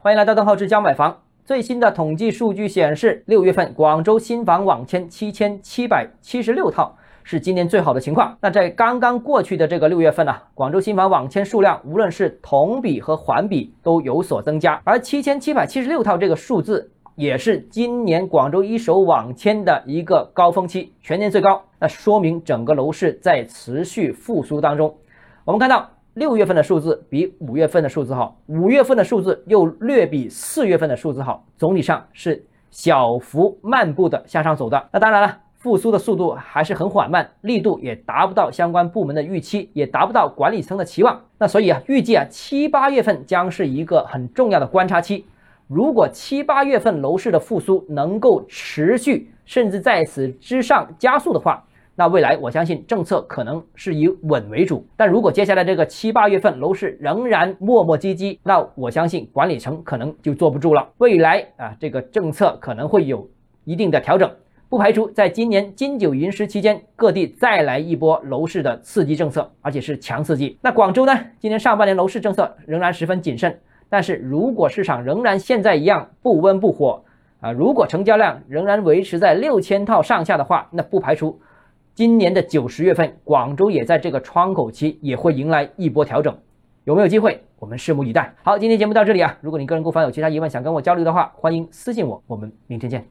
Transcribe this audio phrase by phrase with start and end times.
[0.00, 1.22] 欢迎来到邓浩志教买房。
[1.44, 8.36] 最新的统计数据显示，六月份广州新房网签七千七百七十六套，是今年最好的情况。
[8.40, 21.62] 那在刚刚过去的这个六月份呢，广州新房网签数量无论是同比和环比都有所增加，而七千七百七十六套这个数字也是今年广州一手网签的一个高峰期，全年最高。
[21.80, 24.94] 那说明整个楼市在持续复苏当中。
[25.44, 25.90] 我们看到。
[26.16, 34.82] 六月份的数字比五月份的数字好，五月份的数字又略比四月份的数字好，总体上是小幅漫步的向上走的。
[34.90, 41.20] 那当然了，复苏的速度还是很缓慢，力度也达不到相关部门的预期，也达不到管理层的期望。
[41.36, 45.26] 那所以啊，预计啊七八月份将是一个很重要的观察期。
[45.68, 51.62] 如果七八月份楼市的复苏能够持续，甚至在此之上加速的话，
[51.98, 60.86] 那未来我相信政策可能是以稳为主，但如果接下来这个七八月份楼市仍然磨磨唧唧，那我相信管理层可能就坐不住了。
[60.98, 63.26] 未来啊，这个政策可能会有
[63.64, 64.30] 一定的调整，
[64.68, 70.58] 不排除在今年金九银十期间，各地再来一波楼市的刺激政策，而且是强刺激。
[70.60, 73.58] 那广州呢，今年上半年楼市政策仍然十分谨慎，
[73.88, 77.02] 但是如果市场仍然现在一样不温不火
[77.40, 81.40] 啊，如果成交量仍然维持在六千套上下的话，那不排除。
[81.96, 86.36] 今年的九十月份，广州也在这个窗口期也会迎来一波调整，
[86.84, 87.42] 有没有机会？
[87.58, 88.34] 我们拭目以待。
[88.42, 93.02] 好，今天节目到这里啊，如果你个人购房有其他疑问想跟我交流的话，欢迎私信我，我们明天见。